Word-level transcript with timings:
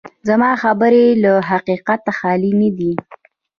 زما 0.27 0.51
خبرې 0.63 1.05
له 1.23 1.33
حقیقته 1.49 2.11
خالي 2.19 2.51
نه 2.61 2.69
دي. 2.77 2.93